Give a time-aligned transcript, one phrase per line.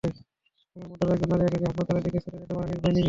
[0.03, 2.99] এখানে মধ্যরাতে একজন নারী একাকী হাসপাতালের দিকে ছুটে যেতে পারেন নির্ভয়ে, নির্বিঘ্নে।